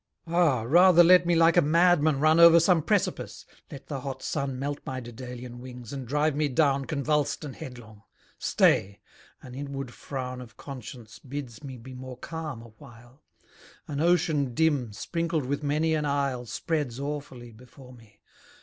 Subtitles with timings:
[0.25, 0.63] Ah!
[0.63, 4.79] rather let me like a madman run Over some precipice; let the hot sun Melt
[4.83, 8.01] my Dedalian wings, and drive me down Convuls'd and headlong!
[8.39, 8.99] Stay!
[9.43, 13.21] an inward frown Of conscience bids me be more calm awhile.
[13.87, 18.21] An ocean dim, sprinkled with many an isle, Spreads awfully before me.